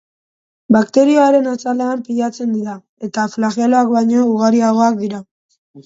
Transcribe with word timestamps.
Bakterioaren 0.75 1.51
azalean 1.51 2.01
pilatzen 2.09 2.57
dira 2.57 2.75
eta 3.11 3.29
flageloak 3.37 3.97
baino 3.97 4.29
ugariagoak 4.35 5.03
dira. 5.09 5.27